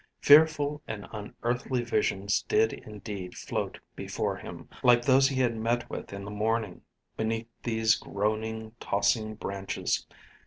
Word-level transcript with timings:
Fearful 0.19 0.81
and 0.87 1.05
unearthly 1.11 1.83
visions 1.83 2.41
did 2.47 2.73
indeed 2.73 3.37
float 3.37 3.77
before 3.95 4.35
him, 4.35 4.67
like 4.81 5.05
those 5.05 5.29
he 5.29 5.39
had 5.41 5.55
met 5.55 5.87
with 5.91 6.11
in 6.11 6.25
the 6.25 6.31
morning, 6.31 6.81
beneath 7.15 7.45
these 7.61 7.93
groaning, 7.97 8.71
tossing 8.79 9.35
branches. 9.35 10.07